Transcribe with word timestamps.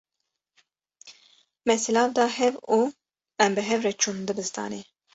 Me 1.67 1.75
silav 1.83 2.09
da 2.17 2.25
hev 2.37 2.53
û 2.77 2.79
em 3.45 3.51
bi 3.55 3.61
hev 3.69 3.79
re 3.87 3.93
çûn 4.01 4.17
dibistanê. 4.27 4.81